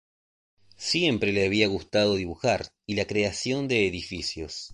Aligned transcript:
Siempre 0.77 1.31
le 1.31 1.45
había 1.45 1.67
gustado 1.67 2.15
dibujar 2.15 2.73
y 2.87 2.95
la 2.95 3.05
creación 3.05 3.67
de 3.67 3.87
edificios. 3.87 4.69